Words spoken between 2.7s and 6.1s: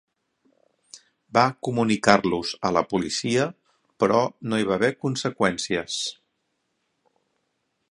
la policia, però no hi va haver conseqüències.